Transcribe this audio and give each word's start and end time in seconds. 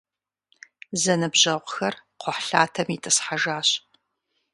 Зэныбжьэгъухэр 1.01 1.95
кхъухьлъатэм 2.19 2.87
итӏысхьэжащ. 2.95 3.69